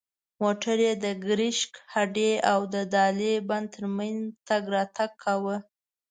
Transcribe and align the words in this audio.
موټر 0.41 0.77
یې 0.85 0.93
د 1.03 1.05
کرشک 1.23 1.71
هډې 1.93 2.31
او 2.51 2.59
د 2.73 2.75
هالې 3.03 3.33
بند 3.49 3.67
تر 3.75 3.83
منځ 3.97 4.19
تګ 4.47 4.61
راتګ 4.75 5.11
کاوه. 5.23 5.57